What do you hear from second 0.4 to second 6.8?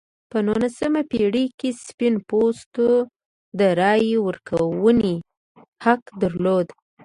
نولسمې پېړۍ کې سپین پوستو د رایې ورکونې حق درلود.